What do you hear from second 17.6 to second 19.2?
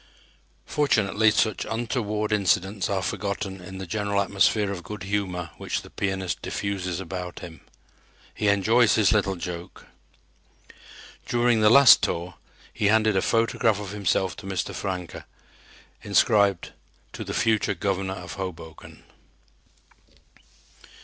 Governor of Hoboken."